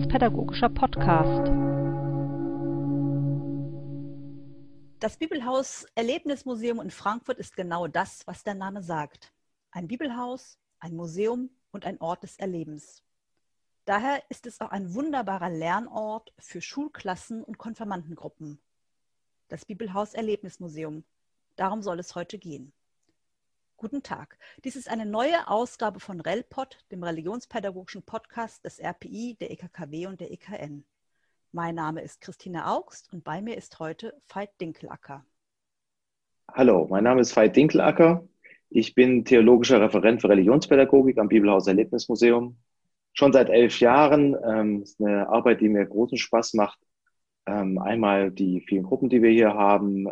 religionspädagogischer 0.00 0.68
Podcast. 0.70 1.48
Das 4.98 5.16
Bibelhaus 5.16 5.86
Erlebnismuseum 5.94 6.80
in 6.80 6.90
Frankfurt 6.90 7.38
ist 7.38 7.56
genau 7.56 7.86
das, 7.86 8.26
was 8.26 8.42
der 8.42 8.54
Name 8.54 8.82
sagt. 8.82 9.32
Ein 9.70 9.88
Bibelhaus, 9.88 10.58
ein 10.78 10.94
Museum 10.94 11.50
und 11.70 11.84
ein 11.84 12.00
Ort 12.00 12.22
des 12.22 12.38
Erlebens. 12.38 13.02
Daher 13.84 14.22
ist 14.28 14.46
es 14.46 14.60
auch 14.60 14.70
ein 14.70 14.94
wunderbarer 14.94 15.50
Lernort 15.50 16.32
für 16.38 16.60
Schulklassen 16.60 17.42
und 17.42 17.58
Konfirmandengruppen. 17.58 18.58
Das 19.48 19.64
Bibelhaus 19.64 20.14
Erlebnismuseum. 20.14 21.04
Darum 21.56 21.82
soll 21.82 21.98
es 21.98 22.14
heute 22.14 22.38
gehen. 22.38 22.72
Guten 23.80 24.02
Tag. 24.02 24.36
Dies 24.62 24.76
ist 24.76 24.90
eine 24.90 25.06
neue 25.06 25.48
Ausgabe 25.48 26.00
von 26.00 26.20
RELPOD, 26.20 26.76
dem 26.92 27.02
religionspädagogischen 27.02 28.02
Podcast 28.02 28.62
des 28.62 28.78
RPI, 28.78 29.38
der 29.40 29.50
EKKW 29.52 30.06
und 30.06 30.20
der 30.20 30.30
EKN. 30.30 30.84
Mein 31.52 31.76
Name 31.76 32.02
ist 32.02 32.20
Christine 32.20 32.66
Augst 32.66 33.10
und 33.10 33.24
bei 33.24 33.40
mir 33.40 33.56
ist 33.56 33.78
heute 33.78 34.12
Veit 34.28 34.50
Dinkelacker. 34.60 35.24
Hallo, 36.52 36.88
mein 36.90 37.04
Name 37.04 37.22
ist 37.22 37.34
Veit 37.34 37.56
Dinkelacker. 37.56 38.28
Ich 38.68 38.94
bin 38.94 39.24
theologischer 39.24 39.80
Referent 39.80 40.20
für 40.20 40.28
Religionspädagogik 40.28 41.16
am 41.16 41.28
Bibelhaus 41.28 41.66
Erlebnismuseum. 41.66 42.58
Schon 43.14 43.32
seit 43.32 43.48
elf 43.48 43.80
Jahren. 43.80 44.36
Ähm, 44.44 44.82
ist 44.82 45.00
eine 45.00 45.26
Arbeit, 45.30 45.62
die 45.62 45.70
mir 45.70 45.86
großen 45.86 46.18
Spaß 46.18 46.52
macht. 46.52 46.78
Ähm, 47.46 47.78
einmal 47.78 48.30
die 48.30 48.60
vielen 48.60 48.82
Gruppen, 48.82 49.08
die 49.08 49.22
wir 49.22 49.30
hier 49.30 49.54
haben, 49.54 50.06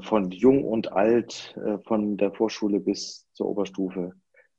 von 0.00 0.30
jung 0.30 0.64
und 0.64 0.92
alt, 0.92 1.56
äh, 1.56 1.78
von 1.86 2.16
der 2.16 2.32
Vorschule 2.32 2.80
bis 2.80 3.28
zur 3.32 3.48
Oberstufe. 3.48 4.14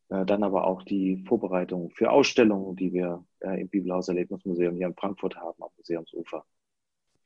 Äh, 0.09 0.25
dann 0.25 0.43
aber 0.43 0.67
auch 0.67 0.83
die 0.83 1.23
Vorbereitung 1.27 1.89
für 1.91 2.11
Ausstellungen, 2.11 2.75
die 2.75 2.93
wir 2.93 3.25
im 3.41 3.69
Bibelhaus 3.69 4.07
Erlebnismuseum 4.07 4.75
hier 4.75 4.87
in 4.87 4.95
Frankfurt 4.95 5.35
haben, 5.35 5.61
am 5.61 5.69
Museumsufer. 5.77 6.43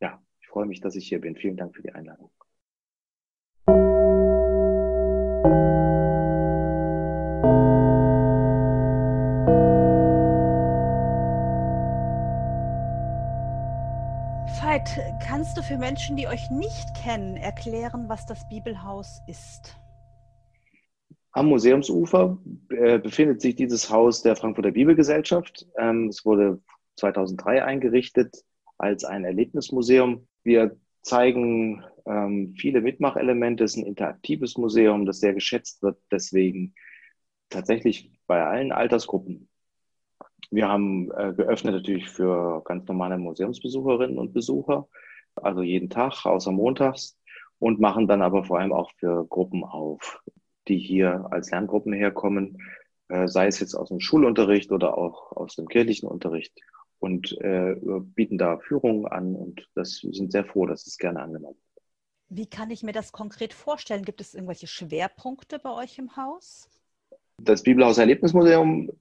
Ja, 0.02 0.22
ich 0.42 0.48
freue 0.48 0.66
mich, 0.66 0.82
dass 0.82 0.96
ich 0.96 1.08
hier 1.08 1.22
bin. 1.22 1.38
Vielen 1.38 1.56
Dank 1.56 1.74
für 1.76 1.82
die 1.82 1.94
Einladung. 1.94 2.30
Veit, 14.80 15.20
kannst 15.22 15.58
du 15.58 15.62
für 15.62 15.78
Menschen, 15.78 16.16
die 16.16 16.28
euch 16.28 16.50
nicht 16.52 16.94
kennen, 16.96 17.36
erklären, 17.36 18.08
was 18.08 18.26
das 18.26 18.48
Bibelhaus 18.48 19.20
ist? 19.28 19.78
Am 21.34 21.48
Museumsufer 21.48 22.38
äh, 22.70 22.98
befindet 22.98 23.42
sich 23.42 23.56
dieses 23.56 23.90
Haus 23.90 24.22
der 24.22 24.38
Frankfurter 24.38 24.72
Bibelgesellschaft. 24.72 25.68
Ähm, 25.78 26.08
es 26.08 26.24
wurde 26.24 26.62
2003 26.96 27.62
eingerichtet 27.62 28.38
als 28.78 29.04
ein 29.04 29.26
Erlebnismuseum. 29.26 30.28
Wir 30.44 30.78
zeigen 31.02 31.84
ähm, 32.06 32.54
viele 32.58 32.80
Mitmachelemente. 32.80 33.66
Es 33.66 33.76
ist 33.76 33.84
ein 33.84 33.86
interaktives 33.86 34.58
Museum, 34.58 35.06
das 35.06 35.20
sehr 35.20 35.34
geschätzt 35.34 35.84
wird. 35.84 35.98
Deswegen 36.10 36.74
tatsächlich 37.50 38.14
bei 38.28 38.46
allen 38.46 38.72
Altersgruppen 38.72 39.49
wir 40.52 40.68
haben 40.68 41.12
äh, 41.12 41.34
geöffnet 41.34 41.76
natürlich 41.76 42.10
für 42.10 42.62
ganz 42.64 42.88
normale 42.88 43.18
Museumsbesucherinnen 43.18 44.18
und 44.18 44.34
Besucher, 44.34 44.88
also 45.36 45.62
jeden 45.62 45.90
Tag, 45.90 46.26
außer 46.26 46.52
montags, 46.52 47.18
und 47.60 47.80
machen 47.80 48.08
dann 48.08 48.22
aber 48.22 48.44
vor 48.44 48.60
allem 48.60 48.74
auch 48.74 48.92
für 48.98 49.26
Gruppen 49.28 49.64
auf, 49.64 50.22
die 50.68 50.80
hier 50.80 51.28
als 51.32 51.52
Lerngruppen 51.52 51.94
herkommen, 51.94 52.58
äh, 53.10 53.28
sei 53.28 53.48
es 53.48 53.60
jetzt 53.60 53.76
aus 53.76 53.90
dem 53.90 54.00
Schulunterricht 54.00 54.72
oder 54.72 54.98
auch 54.98 55.32
aus 55.34 55.56
dem 55.56 55.68
kirchlichen 55.68 56.08
Unterricht 56.08 56.54
und 57.00 57.38
äh, 57.42 57.76
bieten 58.16 58.38
da 58.38 58.58
Führungen 58.58 59.08
an 59.08 59.36
und 59.36 59.68
das 59.76 60.00
sind 60.00 60.32
sehr 60.32 60.46
froh, 60.46 60.66
dass 60.66 60.88
es 60.88 60.98
gerne 60.98 61.22
angenommen 61.22 61.56
wird. 61.56 61.84
Wie 62.30 62.46
kann 62.46 62.70
ich 62.70 62.84
mir 62.84 62.92
das 62.92 63.12
konkret 63.12 63.54
vorstellen? 63.54 64.04
Gibt 64.04 64.22
es 64.22 64.36
irgendwelche 64.36 64.68
Schwerpunkte 64.68 65.60
bei 65.60 65.74
euch 65.74 65.98
im 65.98 66.16
Haus? 66.16 66.70
Das 67.42 67.64
Bibelhaus 67.64 67.98
Erlebnismuseum 67.98 68.92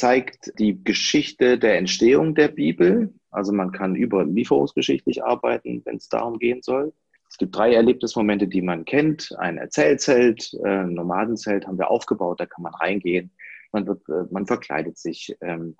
zeigt 0.00 0.58
die 0.58 0.82
Geschichte 0.82 1.58
der 1.58 1.76
Entstehung 1.76 2.34
der 2.34 2.48
Bibel. 2.48 3.12
Also 3.30 3.52
man 3.52 3.70
kann 3.70 3.94
überlieferungsgeschichtlich 3.94 5.22
arbeiten, 5.22 5.82
wenn 5.84 5.96
es 5.96 6.08
darum 6.08 6.38
gehen 6.38 6.62
soll. 6.62 6.94
Es 7.28 7.36
gibt 7.36 7.54
drei 7.54 7.74
Erlebnismomente, 7.74 8.48
die 8.48 8.62
man 8.62 8.86
kennt. 8.86 9.30
Ein 9.38 9.58
Erzählzelt, 9.58 10.54
äh, 10.64 10.68
ein 10.68 10.94
Nomadenzelt 10.94 11.66
haben 11.66 11.78
wir 11.78 11.90
aufgebaut, 11.90 12.40
da 12.40 12.46
kann 12.46 12.62
man 12.62 12.74
reingehen. 12.74 13.30
Man, 13.72 13.86
wird, 13.86 14.08
äh, 14.08 14.24
man 14.30 14.46
verkleidet 14.46 14.96
sich 14.96 15.36
ähm, 15.42 15.76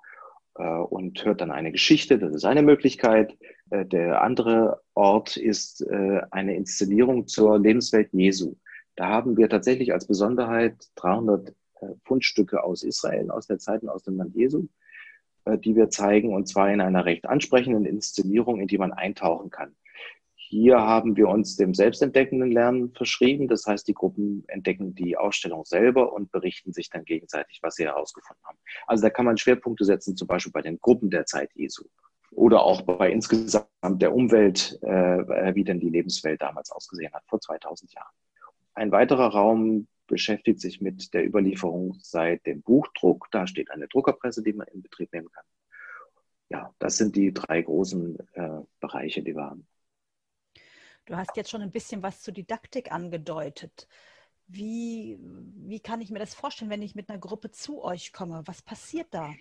äh, 0.55 0.63
und 0.63 1.25
hört 1.25 1.41
dann 1.41 1.51
eine 1.51 1.71
Geschichte. 1.71 2.19
Das 2.19 2.35
ist 2.35 2.45
eine 2.45 2.61
Möglichkeit. 2.61 3.35
Äh, 3.71 3.87
der 3.87 4.21
andere 4.21 4.81
Ort 4.93 5.35
ist 5.35 5.81
äh, 5.81 6.21
eine 6.29 6.55
Inszenierung 6.55 7.25
zur 7.25 7.57
Lebenswelt 7.57 8.13
Jesu. 8.13 8.55
Da 8.95 9.07
haben 9.07 9.35
wir 9.35 9.49
tatsächlich 9.49 9.93
als 9.93 10.05
Besonderheit 10.05 10.75
300 10.97 11.49
äh, 11.49 11.53
Fundstücke 12.03 12.63
aus 12.63 12.83
Israel, 12.83 13.31
aus 13.31 13.47
der 13.47 13.59
Zeit 13.59 13.83
und 13.83 13.89
aus 13.89 14.03
dem 14.03 14.17
Land 14.17 14.35
Jesu, 14.35 14.67
äh, 15.45 15.57
die 15.57 15.75
wir 15.75 15.89
zeigen, 15.89 16.33
und 16.33 16.47
zwar 16.47 16.71
in 16.71 16.81
einer 16.81 17.05
recht 17.05 17.25
ansprechenden 17.25 17.85
Inszenierung, 17.85 18.59
in 18.59 18.67
die 18.67 18.77
man 18.77 18.93
eintauchen 18.93 19.49
kann. 19.49 19.75
Hier 20.35 20.81
haben 20.81 21.15
wir 21.15 21.29
uns 21.29 21.55
dem 21.55 21.73
selbstentdeckenden 21.73 22.51
Lernen 22.51 22.91
verschrieben. 22.91 23.47
Das 23.47 23.65
heißt, 23.65 23.87
die 23.87 23.93
Gruppen 23.93 24.43
entdecken 24.47 24.93
die 24.93 25.15
Ausstellung 25.15 25.63
selber 25.63 26.11
und 26.11 26.29
berichten 26.29 26.73
sich 26.73 26.89
dann 26.89 27.05
gegenseitig, 27.05 27.59
was 27.61 27.75
sie 27.75 27.85
herausgefunden 27.85 28.43
haben. 28.43 28.57
Also 28.85 29.03
da 29.03 29.09
kann 29.09 29.25
man 29.25 29.37
Schwerpunkte 29.37 29.85
setzen, 29.85 30.17
zum 30.17 30.27
Beispiel 30.27 30.51
bei 30.51 30.61
den 30.61 30.77
Gruppen 30.81 31.09
der 31.09 31.25
Zeit 31.25 31.51
Jesu 31.53 31.85
oder 32.31 32.63
auch 32.63 32.81
bei 32.81 33.11
insgesamt 33.11 33.67
der 34.01 34.13
Umwelt, 34.13 34.77
äh, 34.81 35.55
wie 35.55 35.63
denn 35.63 35.79
die 35.79 35.89
Lebenswelt 35.89 36.41
damals 36.41 36.71
ausgesehen 36.71 37.13
hat, 37.13 37.23
vor 37.27 37.39
2000 37.39 37.93
Jahren. 37.93 38.13
Ein 38.73 38.91
weiterer 38.91 39.27
Raum 39.27 39.87
beschäftigt 40.11 40.59
sich 40.59 40.81
mit 40.81 41.13
der 41.13 41.25
Überlieferung 41.25 41.97
seit 42.01 42.45
dem 42.45 42.61
Buchdruck. 42.61 43.29
Da 43.31 43.47
steht 43.47 43.71
eine 43.71 43.87
Druckerpresse, 43.87 44.43
die 44.43 44.53
man 44.53 44.67
in 44.67 44.83
Betrieb 44.83 45.11
nehmen 45.13 45.31
kann. 45.31 45.45
Ja, 46.49 46.75
das 46.79 46.97
sind 46.97 47.15
die 47.15 47.33
drei 47.33 47.61
großen 47.61 48.19
äh, 48.33 48.59
Bereiche, 48.81 49.23
die 49.23 49.35
wir 49.35 49.45
haben. 49.45 49.65
Du 51.05 51.15
hast 51.15 51.35
jetzt 51.37 51.49
schon 51.49 51.61
ein 51.61 51.71
bisschen 51.71 52.03
was 52.03 52.21
zur 52.21 52.33
Didaktik 52.33 52.91
angedeutet. 52.91 53.87
Wie, 54.47 55.17
wie 55.21 55.79
kann 55.79 56.01
ich 56.01 56.11
mir 56.11 56.19
das 56.19 56.35
vorstellen, 56.35 56.69
wenn 56.69 56.81
ich 56.81 56.93
mit 56.93 57.09
einer 57.09 57.19
Gruppe 57.19 57.51
zu 57.51 57.81
euch 57.81 58.11
komme? 58.11 58.43
Was 58.45 58.61
passiert 58.61 59.07
da? 59.11 59.33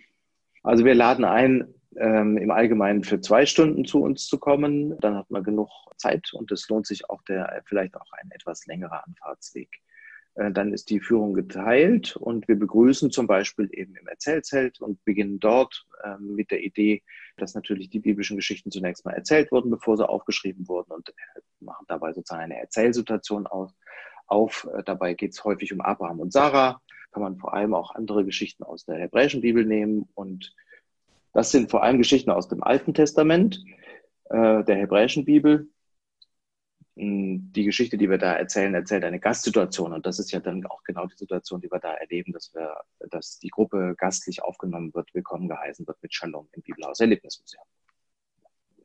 Also 0.62 0.84
wir 0.84 0.94
laden 0.94 1.24
ein, 1.24 1.74
ähm, 1.96 2.36
im 2.36 2.52
Allgemeinen 2.52 3.02
für 3.02 3.20
zwei 3.20 3.44
Stunden 3.44 3.84
zu 3.84 4.02
uns 4.02 4.26
zu 4.26 4.38
kommen. 4.38 4.96
Dann 5.00 5.16
hat 5.16 5.30
man 5.30 5.42
genug 5.42 5.68
Zeit 5.96 6.32
und 6.32 6.52
es 6.52 6.68
lohnt 6.68 6.86
sich 6.86 7.10
auch 7.10 7.22
der 7.22 7.62
vielleicht 7.66 7.96
auch 7.96 8.12
ein 8.12 8.30
etwas 8.30 8.66
längerer 8.66 9.04
Anfahrtsweg. 9.04 9.80
Äh, 10.34 10.52
dann 10.52 10.72
ist 10.72 10.90
die 10.90 11.00
Führung 11.00 11.34
geteilt 11.34 12.16
und 12.16 12.46
wir 12.48 12.58
begrüßen 12.58 13.10
zum 13.10 13.26
Beispiel 13.26 13.68
eben 13.72 13.94
im 13.96 14.06
Erzählzelt 14.06 14.80
und 14.80 15.04
beginnen 15.04 15.40
dort 15.40 15.86
ähm, 16.04 16.34
mit 16.34 16.50
der 16.50 16.62
Idee, 16.62 17.02
dass 17.36 17.54
natürlich 17.54 17.90
die 17.90 18.00
biblischen 18.00 18.36
Geschichten 18.36 18.70
zunächst 18.70 19.04
mal 19.04 19.14
erzählt 19.14 19.50
wurden, 19.50 19.70
bevor 19.70 19.96
sie 19.96 20.08
aufgeschrieben 20.08 20.68
wurden 20.68 20.92
und 20.92 21.08
äh, 21.08 21.40
machen 21.60 21.86
dabei 21.88 22.12
sozusagen 22.12 22.44
eine 22.44 22.60
Erzählsituation 22.60 23.46
auf. 24.26 24.68
Äh, 24.76 24.82
dabei 24.84 25.14
geht 25.14 25.32
es 25.32 25.44
häufig 25.44 25.72
um 25.72 25.80
Abraham 25.80 26.20
und 26.20 26.32
Sarah. 26.32 26.80
Kann 27.12 27.22
man 27.22 27.38
vor 27.38 27.54
allem 27.54 27.74
auch 27.74 27.94
andere 27.94 28.24
Geschichten 28.24 28.62
aus 28.62 28.84
der 28.84 28.96
hebräischen 28.96 29.40
Bibel 29.40 29.64
nehmen 29.64 30.08
und 30.14 30.54
das 31.32 31.50
sind 31.50 31.70
vor 31.70 31.82
allem 31.82 31.98
Geschichten 31.98 32.30
aus 32.30 32.48
dem 32.48 32.62
Alten 32.62 32.92
Testament, 32.92 33.62
der 34.32 34.64
hebräischen 34.66 35.24
Bibel 35.24 35.68
die 37.00 37.64
Geschichte, 37.64 37.96
die 37.96 38.10
wir 38.10 38.18
da 38.18 38.34
erzählen, 38.34 38.74
erzählt 38.74 39.04
eine 39.04 39.20
Gastsituation. 39.20 39.92
Und 39.92 40.04
das 40.04 40.18
ist 40.18 40.32
ja 40.32 40.40
dann 40.40 40.66
auch 40.66 40.82
genau 40.84 41.06
die 41.06 41.16
Situation, 41.16 41.60
die 41.60 41.70
wir 41.70 41.78
da 41.78 41.94
erleben, 41.94 42.32
dass 42.32 42.52
wir, 42.54 42.76
dass 43.10 43.38
die 43.38 43.48
Gruppe 43.48 43.94
gastlich 43.96 44.42
aufgenommen 44.42 44.92
wird, 44.92 45.14
willkommen 45.14 45.48
geheißen 45.48 45.86
wird 45.86 46.02
mit 46.02 46.12
Shalom 46.12 46.48
im 46.52 46.62
Bibelhaus 46.62 47.00
Erlebnismuseum. 47.00 47.64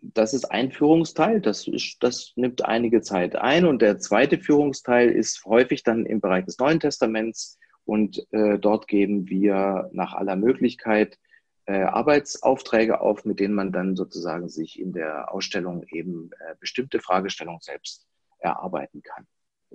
Das 0.02 0.34
ist 0.34 0.46
ein 0.46 0.72
Führungsteil, 0.72 1.42
das, 1.42 1.68
ist, 1.68 1.98
das 2.02 2.32
nimmt 2.36 2.64
einige 2.64 3.02
Zeit 3.02 3.36
ein. 3.36 3.66
Und 3.66 3.82
der 3.82 3.98
zweite 4.00 4.40
Führungsteil 4.40 5.10
ist 5.10 5.44
häufig 5.46 5.84
dann 5.84 6.06
im 6.06 6.22
Bereich 6.22 6.46
des 6.46 6.58
Neuen 6.58 6.80
Testaments. 6.80 7.60
Und 7.84 8.26
äh, 8.32 8.58
dort 8.60 8.88
geben 8.88 9.28
wir 9.28 9.90
nach 9.92 10.14
aller 10.14 10.36
Möglichkeit 10.36 11.20
äh, 11.66 11.82
Arbeitsaufträge 11.84 13.02
auf, 13.02 13.26
mit 13.26 13.40
denen 13.40 13.56
man 13.56 13.72
dann 13.72 13.96
sozusagen 13.96 14.50
sich 14.50 14.80
in 14.80 14.94
der 14.94 15.34
Ausstellung 15.34 15.84
eben 15.90 16.30
äh, 16.40 16.56
bestimmte 16.60 17.00
Fragestellungen 17.00 17.62
selbst 17.62 18.06
erarbeiten 18.40 19.02
kann. 19.02 19.26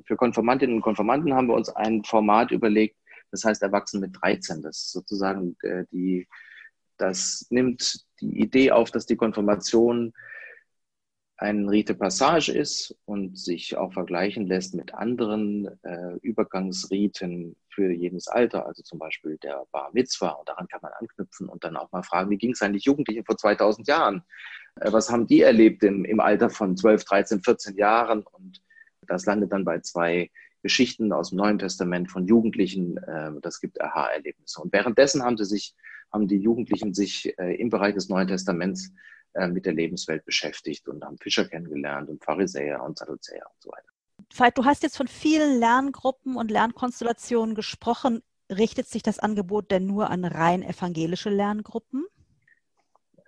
Für 0.05 0.17
Konformantinnen 0.17 0.77
und 0.77 0.83
Konformanten 0.83 1.35
haben 1.35 1.49
wir 1.49 1.55
uns 1.55 1.69
ein 1.69 2.05
Format 2.05 2.53
überlegt, 2.53 2.97
das 3.31 3.45
heißt 3.45 3.63
Erwachsene 3.63 4.07
mit 4.07 4.17
13. 4.21 4.63
Das 4.63 4.79
ist 4.79 4.93
sozusagen 4.93 5.57
äh, 5.63 5.85
die, 5.91 6.29
das 6.97 7.47
nimmt 7.51 8.05
die 8.21 8.41
Idee 8.41 8.71
auf, 8.71 8.91
dass 8.91 9.07
die 9.07 9.17
Konfirmation 9.17 10.13
ein 11.41 11.67
Rite 11.71 11.95
Passage 11.95 12.53
ist 12.53 12.95
und 13.07 13.39
sich 13.39 13.75
auch 13.79 13.95
vergleichen 13.95 14.47
lässt 14.47 14.75
mit 14.75 14.93
anderen 14.93 15.71
äh, 15.85 16.17
Übergangsriten 16.21 17.57
für 17.71 17.91
jedes 17.91 18.29
Alter, 18.29 18.67
also 18.67 18.83
zum 18.83 18.99
Beispiel 18.99 19.39
der 19.39 19.65
Bar 19.73 19.91
Mitzvah. 19.95 20.33
Und 20.33 20.51
daran 20.51 20.69
kann 20.69 20.81
man 20.83 20.93
anknüpfen 20.93 21.49
und 21.49 21.65
dann 21.65 21.79
auch 21.79 21.91
mal 21.93 22.03
fragen, 22.03 22.29
wie 22.29 22.37
ging 22.37 22.53
es 22.53 22.61
eigentlich 22.61 22.85
Jugendlichen 22.85 23.25
vor 23.25 23.39
2000 23.39 23.89
Jahren? 23.89 24.23
Äh, 24.81 24.93
was 24.93 25.11
haben 25.11 25.27
die 25.27 25.41
erlebt 25.41 25.83
im, 25.83 26.05
im 26.05 26.21
Alter 26.21 26.51
von 26.51 26.77
12, 26.77 27.05
13, 27.05 27.43
14 27.43 27.77
Jahren? 27.77 28.23
Und 28.23 28.61
das 29.07 29.25
landet 29.25 29.51
dann 29.51 29.65
bei 29.65 29.81
zwei 29.81 30.31
Geschichten 30.63 31.11
aus 31.11 31.31
dem 31.31 31.39
Neuen 31.39 31.59
Testament 31.59 32.11
von 32.11 32.27
Jugendlichen. 32.27 32.99
Äh, 32.99 33.31
das 33.41 33.61
gibt 33.61 33.81
Aha-Erlebnisse. 33.81 34.61
Und 34.61 34.75
währenddessen 34.75 35.23
haben 35.23 35.39
sie 35.39 35.47
sich, 35.47 35.75
haben 36.13 36.29
die 36.29 36.37
Jugendlichen 36.37 36.93
sich 36.93 37.33
äh, 37.39 37.55
im 37.55 37.71
Bereich 37.71 37.95
des 37.95 38.11
Neuen 38.11 38.29
Testaments 38.29 38.93
äh, 39.35 39.47
mit 39.47 39.65
der 39.65 39.75
Lebenswelt 39.75 40.25
beschäftigt 40.25 40.89
und 40.89 41.05
haben 41.05 41.17
Fischer 41.19 41.45
kennengelernt 41.45 42.09
und 42.09 42.25
Pharisäer 42.25 42.83
und 42.83 42.99
Sadduzäer 42.99 43.47
und 43.47 43.63
so 43.63 43.71
weiter. 43.71 43.89
Veit, 44.35 44.59
du 44.59 44.65
hast 44.65 44.83
jetzt 44.83 44.97
von 44.97 45.07
vielen 45.07 45.61
Lerngruppen 45.61 46.37
und 46.37 46.51
Lernkonstellationen 46.51 47.55
gesprochen. 47.55 48.23
Richtet 48.51 48.89
sich 48.89 49.03
das 49.03 49.21
Angebot 49.21 49.71
denn 49.71 49.87
nur 49.87 50.11
an 50.11 50.25
rein 50.25 50.63
evangelische 50.63 51.31
Lerngruppen? 51.31 52.05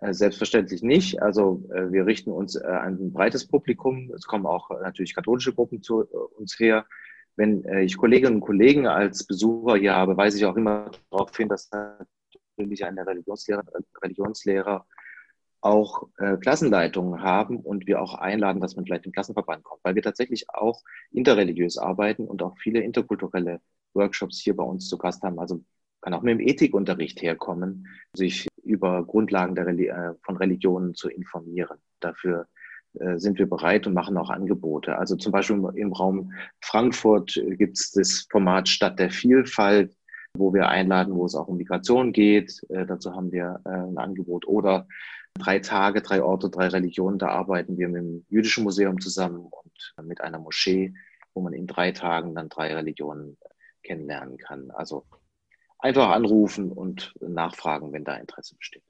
Selbstverständlich 0.00 0.82
nicht. 0.82 1.22
Also 1.22 1.62
wir 1.70 2.06
richten 2.06 2.32
uns 2.32 2.56
an 2.56 2.94
ein 2.94 3.12
breites 3.12 3.46
Publikum. 3.46 4.10
Es 4.12 4.26
kommen 4.26 4.46
auch 4.46 4.68
natürlich 4.70 5.14
katholische 5.14 5.54
Gruppen 5.54 5.80
zu 5.80 6.04
uns 6.36 6.58
her. 6.58 6.86
Wenn 7.36 7.64
ich 7.78 7.96
Kolleginnen 7.96 8.34
und 8.34 8.40
Kollegen 8.40 8.88
als 8.88 9.24
Besucher 9.24 9.76
hier 9.76 9.94
habe, 9.94 10.16
weise 10.16 10.38
ich 10.38 10.44
auch 10.44 10.56
immer 10.56 10.90
darauf 11.10 11.36
hin, 11.36 11.48
dass 11.48 11.70
natürlich 12.56 12.84
eine 12.84 13.06
Religionslehrer, 13.06 13.62
Religionslehrer 14.02 14.84
auch 15.62 16.08
äh, 16.18 16.36
Klassenleitungen 16.36 17.22
haben 17.22 17.58
und 17.58 17.86
wir 17.86 18.02
auch 18.02 18.14
einladen, 18.14 18.60
dass 18.60 18.76
man 18.76 18.84
vielleicht 18.84 19.06
im 19.06 19.12
Klassenverband 19.12 19.62
kommt, 19.62 19.82
weil 19.84 19.94
wir 19.94 20.02
tatsächlich 20.02 20.46
auch 20.52 20.82
interreligiös 21.12 21.78
arbeiten 21.78 22.26
und 22.26 22.42
auch 22.42 22.58
viele 22.58 22.80
interkulturelle 22.80 23.60
Workshops 23.94 24.40
hier 24.40 24.56
bei 24.56 24.64
uns 24.64 24.88
zu 24.88 24.98
Gast 24.98 25.22
haben. 25.22 25.38
Also 25.38 25.62
kann 26.00 26.14
auch 26.14 26.22
mit 26.22 26.32
dem 26.32 26.40
Ethikunterricht 26.40 27.22
herkommen, 27.22 27.86
sich 28.14 28.48
über 28.64 29.04
Grundlagen 29.04 29.56
Reli 29.56 29.86
äh, 29.86 30.14
von 30.22 30.36
Religionen 30.36 30.94
zu 30.94 31.08
informieren. 31.08 31.78
Dafür 32.00 32.48
äh, 32.94 33.18
sind 33.18 33.38
wir 33.38 33.48
bereit 33.48 33.86
und 33.86 33.94
machen 33.94 34.16
auch 34.16 34.30
Angebote. 34.30 34.98
Also 34.98 35.14
zum 35.14 35.30
Beispiel 35.30 35.56
im, 35.56 35.76
im 35.76 35.92
Raum 35.92 36.32
Frankfurt 36.60 37.40
gibt 37.56 37.78
es 37.78 37.92
das 37.92 38.26
Format 38.30 38.68
Stadt 38.68 38.98
der 38.98 39.10
Vielfalt, 39.10 39.94
wo 40.34 40.54
wir 40.54 40.68
einladen, 40.68 41.14
wo 41.14 41.26
es 41.26 41.34
auch 41.34 41.48
um 41.48 41.56
Migration 41.56 42.12
geht. 42.12 42.64
Äh, 42.70 42.86
dazu 42.86 43.14
haben 43.14 43.32
wir 43.32 43.60
äh, 43.64 43.68
ein 43.68 43.98
Angebot. 43.98 44.46
Oder 44.46 44.86
drei 45.34 45.58
Tage, 45.58 46.02
drei 46.02 46.22
Orte, 46.22 46.50
drei 46.50 46.68
Religionen. 46.68 47.18
Da 47.18 47.28
arbeiten 47.28 47.78
wir 47.78 47.88
mit 47.88 48.02
dem 48.02 48.26
Jüdischen 48.28 48.64
Museum 48.64 49.00
zusammen 49.00 49.46
und 49.50 50.06
mit 50.06 50.20
einer 50.20 50.38
Moschee, 50.38 50.94
wo 51.34 51.42
man 51.42 51.52
in 51.52 51.66
drei 51.66 51.92
Tagen 51.92 52.34
dann 52.34 52.48
drei 52.48 52.74
Religionen 52.74 53.36
kennenlernen 53.82 54.38
kann. 54.38 54.70
Also 54.70 55.04
einfach 55.78 56.10
anrufen 56.10 56.72
und 56.72 57.14
nachfragen, 57.20 57.92
wenn 57.92 58.04
da 58.04 58.16
Interesse 58.16 58.56
besteht. 58.56 58.84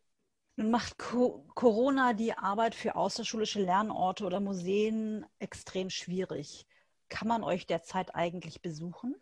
Nun 0.56 0.70
macht 0.70 0.98
Co 0.98 1.46
Corona 1.54 2.12
die 2.12 2.34
Arbeit 2.34 2.74
für 2.74 2.94
außerschulische 2.94 3.62
Lernorte 3.62 4.24
oder 4.24 4.38
Museen 4.38 5.24
extrem 5.38 5.88
schwierig. 5.88 6.66
Kann 7.08 7.26
man 7.26 7.42
euch 7.42 7.66
derzeit 7.66 8.14
eigentlich 8.14 8.60
besuchen? 8.60 9.16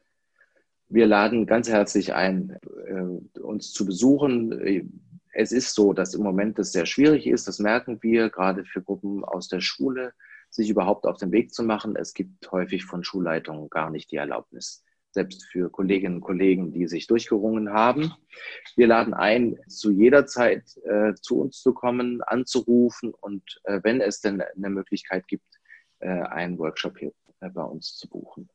Wir 0.91 1.07
laden 1.07 1.47
ganz 1.47 1.69
herzlich 1.69 2.15
ein, 2.15 2.59
äh, 2.87 3.41
uns 3.41 3.73
zu 3.73 3.87
besuchen 3.87 5.01
es 5.33 5.53
ist 5.53 5.75
so, 5.75 5.93
dass 5.93 6.15
im 6.15 6.23
Moment 6.23 6.59
das 6.59 6.73
sehr 6.73 6.87
schwierig 6.87 7.27
ist. 7.27 7.47
Das 7.47 7.59
merken 7.59 8.03
wir 8.03 8.31
gerade 8.31 8.65
für 8.65 8.83
Gruppen 8.83 9.25
aus 9.25 9.49
der 9.49 9.61
Schule, 9.61 10.13
sich 10.51 10.69
überhaupt 10.69 11.07
auf 11.07 11.19
den 11.19 11.33
Weg 11.33 11.55
zu 11.55 11.63
machen. 11.63 11.97
Es 11.97 12.15
gibt 12.15 12.51
häufig 12.51 12.85
von 12.85 13.05
Schulleitungen 13.05 13.71
gar 13.71 13.91
nicht 13.91 14.11
die 14.11 14.17
Erlaubnis, 14.17 14.85
selbst 15.13 15.45
für 15.45 15.71
Kolleginnen 15.71 16.17
und 16.17 16.23
Kollegen, 16.23 16.73
die 16.73 16.89
sich 16.89 17.07
durchgerungen 17.07 17.73
haben. 17.73 18.13
Wir 18.77 18.89
laden 18.89 19.15
ein, 19.15 19.59
zu 19.69 19.93
jeder 19.93 20.27
Zeit 20.27 20.77
äh, 20.85 21.15
zu 21.15 21.41
uns 21.41 21.61
zu 21.61 21.73
kommen, 21.73 22.23
anzurufen 22.23 23.15
und 23.15 23.61
äh, 23.65 23.81
wenn 23.85 24.01
es 24.01 24.21
denn 24.21 24.41
eine 24.41 24.71
Möglichkeit 24.71 25.29
gibt, 25.29 25.61
äh, 26.01 26.09
einen 26.09 26.59
Workshop 26.59 26.99
hier 26.99 27.13
äh, 27.41 27.51
bei 27.51 27.63
uns 27.63 27.97
zu 27.97 28.09
buchen. 28.09 28.49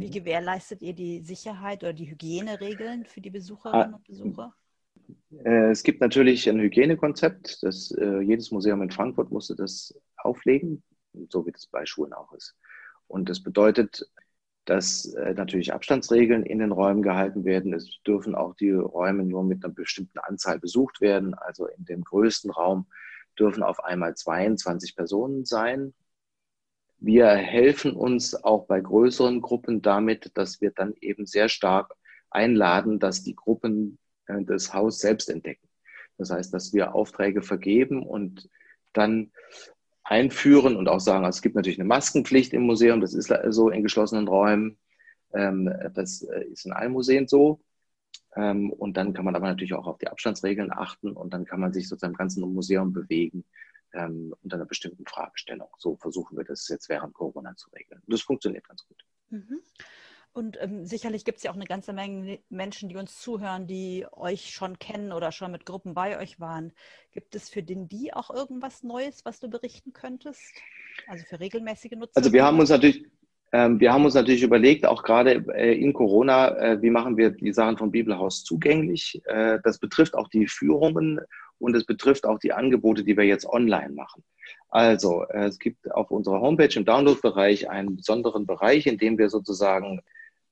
Wie 0.00 0.10
gewährleistet 0.10 0.82
ihr 0.82 0.94
die 0.94 1.20
Sicherheit 1.20 1.82
oder 1.82 1.92
die 1.92 2.10
Hygieneregeln 2.10 3.04
für 3.04 3.20
die 3.20 3.30
Besucherinnen 3.30 3.94
und 3.94 4.04
Besucher? 4.04 4.54
Äh, 5.44 5.70
es 5.70 5.82
gibt 5.82 6.00
natürlich 6.00 6.48
ein 6.48 6.60
Hygienekonzept. 6.60 7.62
Das, 7.62 7.90
äh, 7.92 8.20
jedes 8.20 8.50
Museum 8.50 8.82
in 8.82 8.90
Frankfurt 8.90 9.30
musste 9.30 9.54
das 9.56 9.94
auflegen, 10.16 10.82
so 11.28 11.46
wie 11.46 11.52
das 11.52 11.66
bei 11.66 11.84
Schulen 11.86 12.12
auch 12.12 12.32
ist. 12.32 12.56
Und 13.08 13.28
das 13.28 13.42
bedeutet, 13.42 14.08
dass 14.64 15.06
äh, 15.14 15.34
natürlich 15.34 15.72
Abstandsregeln 15.72 16.44
in 16.44 16.58
den 16.60 16.72
Räumen 16.72 17.02
gehalten 17.02 17.44
werden. 17.44 17.72
Es 17.72 18.00
dürfen 18.06 18.34
auch 18.34 18.54
die 18.54 18.70
Räume 18.70 19.24
nur 19.24 19.42
mit 19.42 19.64
einer 19.64 19.74
bestimmten 19.74 20.18
Anzahl 20.18 20.58
besucht 20.58 21.00
werden. 21.00 21.34
Also 21.34 21.66
in 21.66 21.84
dem 21.84 22.04
größten 22.04 22.50
Raum 22.50 22.86
dürfen 23.38 23.62
auf 23.62 23.82
einmal 23.82 24.14
22 24.14 24.94
Personen 24.94 25.44
sein. 25.44 25.94
Wir 27.02 27.28
helfen 27.28 27.92
uns 27.92 28.34
auch 28.34 28.66
bei 28.66 28.78
größeren 28.78 29.40
Gruppen 29.40 29.80
damit, 29.80 30.32
dass 30.34 30.60
wir 30.60 30.70
dann 30.70 30.94
eben 31.00 31.24
sehr 31.24 31.48
stark 31.48 31.94
einladen, 32.28 32.98
dass 32.98 33.22
die 33.22 33.34
Gruppen 33.34 33.98
äh, 34.26 34.44
das 34.44 34.74
Haus 34.74 34.98
selbst 34.98 35.30
entdecken. 35.30 35.66
Das 36.18 36.30
heißt, 36.30 36.52
dass 36.52 36.74
wir 36.74 36.94
Aufträge 36.94 37.40
vergeben 37.40 38.06
und 38.06 38.50
dann 38.92 39.32
einführen 40.04 40.76
und 40.76 40.88
auch 40.88 41.00
sagen, 41.00 41.24
also 41.24 41.38
es 41.38 41.42
gibt 41.42 41.54
natürlich 41.54 41.78
eine 41.78 41.88
Maskenpflicht 41.88 42.52
im 42.52 42.62
Museum, 42.62 43.00
das 43.00 43.14
ist 43.14 43.32
so 43.48 43.70
in 43.70 43.82
geschlossenen 43.82 44.28
Räumen, 44.28 44.78
ähm, 45.32 45.72
das 45.94 46.22
äh, 46.22 46.44
ist 46.44 46.66
in 46.66 46.72
allen 46.72 46.92
Museen 46.92 47.28
so. 47.28 47.62
Ähm, 48.36 48.70
und 48.70 48.98
dann 48.98 49.14
kann 49.14 49.24
man 49.24 49.36
aber 49.36 49.46
natürlich 49.46 49.72
auch 49.72 49.86
auf 49.86 49.96
die 49.96 50.08
Abstandsregeln 50.08 50.70
achten 50.70 51.12
und 51.12 51.32
dann 51.32 51.46
kann 51.46 51.60
man 51.60 51.72
sich 51.72 51.88
sozusagen 51.88 52.12
im 52.12 52.18
ganzen 52.18 52.42
Museum 52.52 52.92
bewegen 52.92 53.46
ähm, 53.94 54.34
unter 54.42 54.56
einer 54.56 54.66
bestimmten 54.66 55.04
Fragestellung. 55.06 55.68
So 55.78 55.96
versuchen 55.96 56.36
wir 56.36 56.44
das 56.44 56.68
jetzt 56.68 56.88
während 56.88 57.14
Corona 57.14 57.56
zu 57.56 57.70
regeln. 57.70 58.02
Das 58.06 58.22
funktioniert 58.22 58.66
ganz 58.66 58.84
gut. 58.86 59.04
Mhm. 59.30 59.60
Und 60.32 60.58
ähm, 60.60 60.86
sicherlich 60.86 61.24
gibt 61.24 61.38
es 61.38 61.44
ja 61.44 61.50
auch 61.50 61.56
eine 61.56 61.64
ganze 61.64 61.92
Menge 61.92 62.38
Menschen, 62.50 62.88
die 62.88 62.96
uns 62.96 63.20
zuhören, 63.20 63.66
die 63.66 64.06
euch 64.12 64.50
schon 64.50 64.78
kennen 64.78 65.12
oder 65.12 65.32
schon 65.32 65.50
mit 65.50 65.66
Gruppen 65.66 65.92
bei 65.92 66.18
euch 66.18 66.38
waren. 66.38 66.72
Gibt 67.10 67.34
es 67.34 67.48
für 67.48 67.64
den 67.64 67.88
die 67.88 68.12
auch 68.12 68.30
irgendwas 68.30 68.84
Neues, 68.84 69.24
was 69.24 69.40
du 69.40 69.48
berichten 69.48 69.92
könntest? 69.92 70.54
Also 71.08 71.24
für 71.24 71.40
regelmäßige 71.40 71.92
Nutzer? 71.92 72.16
Also 72.16 72.32
wir 72.32 72.44
haben 72.44 72.60
uns 72.60 72.70
natürlich, 72.70 73.04
wir 73.52 73.92
haben 73.92 74.04
uns 74.04 74.14
natürlich 74.14 74.44
überlegt, 74.44 74.86
auch 74.86 75.02
gerade 75.02 75.44
äh, 75.54 75.74
in 75.74 75.92
Corona, 75.92 76.56
äh, 76.56 76.82
wie 76.82 76.90
machen 76.90 77.16
wir 77.16 77.30
die 77.30 77.52
Sachen 77.52 77.78
vom 77.78 77.90
Bibelhaus 77.90 78.44
zugänglich? 78.44 79.20
Äh, 79.24 79.58
das 79.64 79.78
betrifft 79.78 80.14
auch 80.14 80.28
die 80.28 80.46
Führungen 80.46 81.20
und 81.58 81.74
es 81.74 81.84
betrifft 81.84 82.26
auch 82.26 82.38
die 82.38 82.52
Angebote, 82.52 83.02
die 83.02 83.16
wir 83.16 83.24
jetzt 83.24 83.46
online 83.46 83.92
machen. 83.92 84.22
Also, 84.68 85.24
es 85.24 85.58
gibt 85.58 85.90
auf 85.90 86.12
unserer 86.12 86.40
Homepage 86.40 86.72
im 86.76 86.84
Download-Bereich 86.84 87.68
einen 87.68 87.96
besonderen 87.96 88.46
Bereich, 88.46 88.86
in 88.86 88.98
dem 88.98 89.18
wir 89.18 89.28
sozusagen 89.28 90.00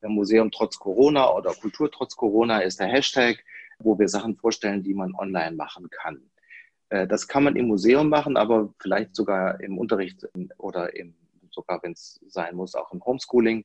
Museum 0.03 0.51
trotz 0.51 0.79
Corona 0.79 1.33
oder 1.33 1.53
Kultur 1.53 1.91
trotz 1.91 2.17
Corona 2.17 2.59
ist 2.59 2.81
der 2.81 2.89
Hashtag, 2.89 3.45
wo 3.79 3.97
wir 3.97 4.09
Sachen 4.09 4.37
vorstellen, 4.37 4.83
die 4.83 4.95
man 4.95 5.15
online 5.15 5.55
machen 5.55 5.89
kann. 5.91 6.21
Das 6.89 7.29
kann 7.29 7.45
man 7.45 7.55
im 7.55 7.69
Museum 7.69 8.09
machen, 8.09 8.37
aber 8.37 8.75
vielleicht 8.81 9.15
sogar 9.15 9.61
im 9.61 9.79
Unterricht 9.79 10.27
oder 10.59 10.97
im, 10.97 11.15
sogar, 11.59 11.81
wenn 11.83 11.93
es 11.93 12.21
sein 12.29 12.57
muss, 12.57 12.75
auch 12.75 12.93
im 12.93 13.05
Homeschooling. 13.05 13.65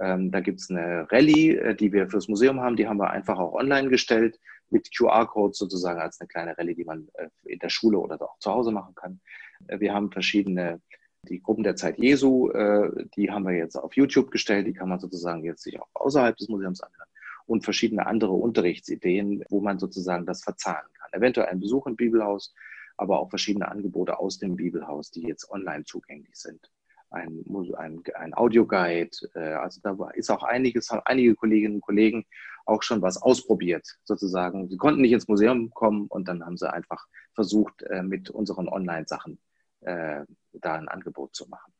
Ähm, 0.00 0.30
da 0.30 0.40
gibt 0.40 0.60
es 0.60 0.70
eine 0.70 1.10
Rallye, 1.10 1.56
äh, 1.56 1.74
die 1.74 1.92
wir 1.92 2.08
fürs 2.08 2.28
Museum 2.28 2.60
haben, 2.60 2.76
die 2.76 2.88
haben 2.88 2.98
wir 2.98 3.10
einfach 3.10 3.38
auch 3.38 3.52
online 3.52 3.88
gestellt 3.88 4.38
mit 4.70 4.88
QR-Codes 4.96 5.58
sozusagen 5.58 6.00
als 6.00 6.18
eine 6.20 6.28
kleine 6.28 6.56
Rallye, 6.56 6.74
die 6.74 6.84
man 6.84 7.08
äh, 7.14 7.28
in 7.44 7.58
der 7.58 7.68
Schule 7.68 7.98
oder 7.98 8.20
auch 8.22 8.38
zu 8.38 8.50
Hause 8.50 8.72
machen 8.72 8.94
kann. 8.94 9.20
Wir 9.68 9.92
haben 9.92 10.10
verschiedene 10.10 10.80
die 11.28 11.40
Gruppen 11.40 11.62
der 11.62 11.76
Zeit 11.76 11.98
Jesu, 11.98 12.50
äh, 12.50 13.06
die 13.16 13.30
haben 13.30 13.44
wir 13.44 13.54
jetzt 13.54 13.76
auf 13.76 13.94
YouTube 13.94 14.30
gestellt, 14.30 14.66
die 14.66 14.72
kann 14.72 14.88
man 14.88 14.98
sozusagen 14.98 15.44
jetzt 15.44 15.62
sich 15.62 15.80
auch 15.80 15.88
außerhalb 15.94 16.36
des 16.36 16.48
Museums 16.48 16.80
anhören 16.80 17.08
und 17.46 17.64
verschiedene 17.64 18.06
andere 18.06 18.32
Unterrichtsideen, 18.32 19.44
wo 19.48 19.60
man 19.60 19.78
sozusagen 19.78 20.26
das 20.26 20.42
verzahnen 20.42 20.90
kann. 20.94 21.10
Eventuell 21.12 21.48
ein 21.48 21.60
Besuch 21.60 21.86
im 21.86 21.96
Bibelhaus, 21.96 22.54
aber 22.96 23.20
auch 23.20 23.30
verschiedene 23.30 23.68
Angebote 23.68 24.18
aus 24.18 24.38
dem 24.38 24.56
Bibelhaus, 24.56 25.10
die 25.10 25.22
jetzt 25.22 25.50
online 25.50 25.84
zugänglich 25.84 26.34
sind. 26.34 26.70
Ein, 27.12 27.44
ein, 27.76 28.02
ein 28.14 28.34
Audioguide, 28.34 29.10
äh, 29.34 29.54
also 29.54 29.80
da 29.82 30.10
ist 30.14 30.30
auch 30.30 30.42
einiges, 30.42 30.90
haben 30.90 31.02
einige 31.04 31.34
Kolleginnen 31.34 31.76
und 31.76 31.80
Kollegen 31.82 32.26
auch 32.64 32.82
schon 32.82 33.02
was 33.02 33.20
ausprobiert, 33.20 33.86
sozusagen. 34.04 34.68
Sie 34.68 34.76
konnten 34.76 35.02
nicht 35.02 35.12
ins 35.12 35.28
Museum 35.28 35.70
kommen 35.70 36.06
und 36.08 36.28
dann 36.28 36.44
haben 36.44 36.56
sie 36.56 36.72
einfach 36.72 37.06
versucht, 37.34 37.82
äh, 37.82 38.02
mit 38.02 38.30
unseren 38.30 38.68
Online-Sachen 38.68 39.38
äh, 39.80 40.24
da 40.52 40.74
ein 40.74 40.88
Angebot 40.88 41.34
zu 41.34 41.48
machen. 41.48 41.72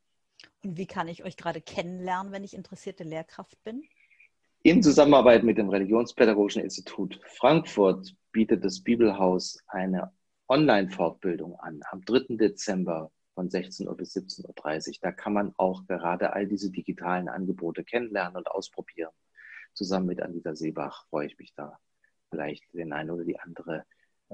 Und 0.65 0.77
wie 0.77 0.87
kann 0.87 1.09
ich 1.09 1.25
euch 1.25 1.37
gerade 1.37 1.61
kennenlernen, 1.61 2.33
wenn 2.33 2.45
ich 2.45 2.55
interessierte 2.55 3.05
Lehrkraft 3.05 3.63
bin? 3.65 3.85
In 4.63 4.83
Zusammenarbeit 4.83 5.43
mit 5.43 5.59
dem 5.59 5.69
Religionspädagogischen 5.69 6.63
Institut 6.63 7.21
Frankfurt 7.39 8.15
bietet 8.31 8.65
das 8.65 8.81
Bibelhaus 8.81 9.59
eine 9.67 10.13
Online-Fortbildung 10.49 11.59
an 11.59 11.81
am 11.91 12.05
3. 12.05 12.37
Dezember 12.37 13.11
von 13.35 13.51
16 13.51 13.89
Uhr 13.89 13.97
bis 13.97 14.15
17.30 14.15 14.89
Uhr. 14.89 14.95
Da 15.01 15.13
kann 15.13 15.33
man 15.33 15.55
auch 15.57 15.87
gerade 15.87 16.33
all 16.33 16.47
diese 16.47 16.71
digitalen 16.71 17.29
Angebote 17.29 17.85
kennenlernen 17.85 18.37
und 18.37 18.51
ausprobieren. 18.51 19.13
Zusammen 19.75 20.07
mit 20.07 20.21
Anita 20.21 20.55
Seebach 20.55 21.07
freue 21.09 21.27
ich 21.27 21.39
mich 21.39 21.55
da 21.55 21.79
vielleicht 22.31 22.65
den 22.73 22.93
einen 22.93 23.11
oder 23.11 23.25
die 23.25 23.39
andere 23.39 23.85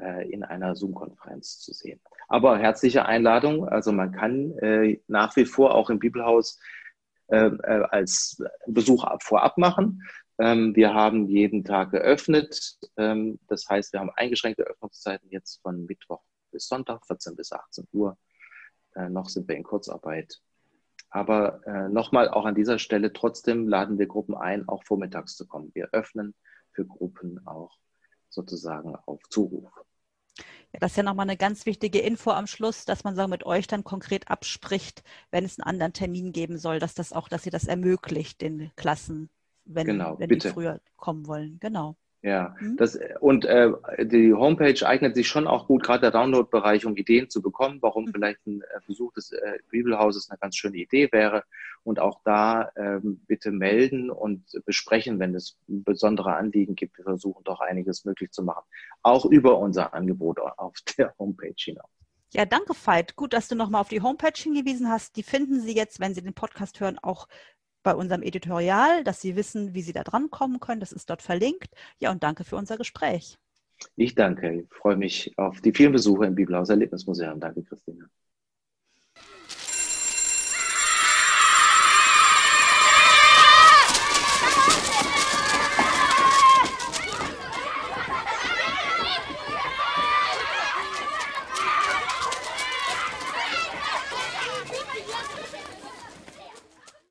äh, 0.01 0.31
in 0.31 0.45
einer 0.45 0.75
Zoom-Konferenz 0.77 1.59
zu 1.59 1.73
sehen. 1.73 2.01
Aber 2.29 2.59
herzliche 2.59 3.07
Einladung. 3.07 3.69
Also 3.69 3.93
man 3.93 4.13
kann 4.13 4.57
äh, 4.59 5.01
nach 5.07 5.35
wie 5.37 5.45
vor 5.45 5.75
auch 5.75 5.91
im 5.91 5.99
Bibelhaus 5.99 6.61
äh, 7.29 7.47
äh 7.47 7.85
als 7.91 8.43
Besuch 8.67 9.07
vorab 9.23 9.59
machen. 9.59 10.03
Ähm, 10.39 10.75
wir 10.77 10.95
haben 10.95 11.27
jeden 11.27 11.65
Tag 11.65 11.91
geöffnet. 11.91 12.79
Ähm, 12.97 13.41
das 13.49 13.69
heißt, 13.69 13.93
wir 13.93 14.01
haben 14.01 14.11
eingeschränkte 14.11 14.63
Öffnungszeiten 14.63 15.29
jetzt 15.31 15.61
von 15.63 15.85
Mittwoch 15.87 16.23
bis 16.53 16.69
Sonntag, 16.69 17.05
14 17.07 17.35
bis 17.35 17.53
18 17.53 17.87
Uhr. 17.93 18.17
Äh, 18.99 19.09
noch 19.09 19.29
sind 19.29 19.49
wir 19.49 19.57
in 19.57 19.63
Kurzarbeit. 19.63 20.41
Aber 21.11 21.67
äh, 21.67 21.89
nochmal 21.89 22.29
auch 22.29 22.45
an 22.45 22.55
dieser 22.55 22.79
Stelle, 22.79 23.13
trotzdem 23.13 23.69
laden 23.69 23.99
wir 23.99 24.07
Gruppen 24.07 24.35
ein, 24.35 24.69
auch 24.69 24.85
vormittags 24.85 25.37
zu 25.37 25.47
kommen. 25.47 25.71
Wir 25.75 25.89
öffnen 25.93 26.35
für 26.73 26.85
Gruppen 26.85 27.47
auch 27.47 27.79
sozusagen 28.29 28.95
auf 29.07 29.21
Zuruf. 29.31 29.71
Ja, 30.73 30.81
das 30.81 30.93
ist 30.93 30.97
ja 30.99 31.03
nochmal 31.03 31.25
eine 31.25 31.39
ganz 31.39 31.65
wichtige 31.65 32.01
Info 32.01 32.31
am 32.31 32.47
Schluss, 32.47 32.85
dass 32.85 33.05
man 33.05 33.17
sagen, 33.17 33.31
mit 33.31 33.47
euch 33.47 33.67
dann 33.67 33.85
konkret 33.85 34.31
abspricht, 34.31 35.03
wenn 35.31 35.45
es 35.45 35.59
einen 35.59 35.67
anderen 35.67 35.95
Termin 35.95 36.33
geben 36.33 36.59
soll, 36.59 36.79
dass 36.79 36.95
das 36.95 37.13
auch, 37.13 37.29
dass 37.29 37.47
ihr 37.47 37.53
das 37.53 37.65
ermöglicht, 37.65 38.43
den 38.43 38.71
Klassen, 38.77 39.31
wenn, 39.65 39.87
genau, 39.87 40.19
wenn 40.19 40.29
die 40.29 40.41
früher 40.41 40.81
kommen 40.97 41.27
wollen. 41.27 41.59
Genau. 41.61 41.97
Ja, 42.21 42.57
mhm. 42.61 42.77
das, 42.77 42.99
und 43.21 43.45
äh, 43.45 43.71
die 44.01 44.35
Homepage 44.35 44.85
eignet 44.85 45.15
sich 45.15 45.29
schon 45.29 45.47
auch 45.47 45.69
gut, 45.69 45.85
gerade 45.85 46.01
der 46.01 46.11
Download-Bereich, 46.11 46.85
um 46.85 46.97
Ideen 46.97 47.31
zu 47.31 47.41
bekommen, 47.41 47.79
warum 47.81 48.07
mhm. 48.07 48.11
vielleicht 48.13 48.45
ein 48.47 48.63
äh, 48.63 48.81
Besuch 48.89 49.13
des 49.13 49.31
äh, 49.31 49.59
Bibelhauses 49.71 50.29
eine 50.29 50.39
ganz 50.39 50.57
schöne 50.57 50.79
Idee 50.79 51.09
wäre. 51.13 51.45
Und 51.85 52.01
auch 52.01 52.21
da 52.25 52.71
ähm, 52.77 53.21
bitte 53.29 53.53
melden 53.53 54.11
und 54.11 54.45
besprechen, 54.67 55.21
wenn 55.21 55.35
es 55.35 55.59
besondere 55.69 56.35
Anliegen 56.35 56.75
gibt. 56.75 56.99
Wir 56.99 57.05
versuchen 57.05 57.45
doch 57.45 57.61
einiges 57.61 58.05
möglich 58.05 58.33
zu 58.33 58.43
machen, 58.43 58.65
auch 59.03 59.25
über 59.25 59.59
unser 59.59 59.95
Angebot 59.95 60.41
auf 60.41 60.75
der 60.99 61.15
Homepage 61.19 61.55
hinaus. 61.57 61.89
Ja, 62.33 62.45
danke, 62.45 62.75
Veit. 62.75 63.17
Gut, 63.17 63.33
dass 63.33 63.49
du 63.49 63.55
nochmal 63.55 63.81
auf 63.81 63.89
die 63.89 64.03
Homepage 64.03 64.37
hingewiesen 64.37 64.91
hast. 64.91 65.17
Die 65.17 65.23
finden 65.23 65.61
Sie 65.61 65.75
jetzt, 65.75 65.99
wenn 65.99 66.13
Sie 66.13 66.21
den 66.23 66.35
Podcast 66.35 66.79
hören, 66.81 66.99
auch 67.01 67.27
bei 67.89 67.95
unserem 67.95 68.23
Editorial, 68.23 69.03
dass 69.03 69.23
Sie 69.23 69.35
wissen, 69.35 69.73
wie 69.73 69.81
Sie 69.81 69.95
da 69.95 70.05
dran 70.05 70.29
kommen 70.31 70.61
können. 70.61 70.79
Das 70.79 70.93
ist 70.93 71.09
dort 71.09 71.23
verlinkt. 71.23 71.71
Ja, 71.99 72.11
und 72.11 72.23
danke 72.23 72.45
für 72.45 72.57
unser 72.57 72.77
Gespräch. 72.77 73.39
Ich 73.97 74.15
danke. 74.15 74.61
Ich 74.61 74.69
freue 74.69 74.97
mich 74.97 75.33
auf 75.39 75.63
die 75.63 75.73
vielen 75.73 75.93
Besuche 75.93 76.27
im 76.27 76.35
Bibelhaus 76.35 76.69
Erlebnismuseum. 76.69 77.41
Danke, 77.41 77.63
Christine. 77.63 78.11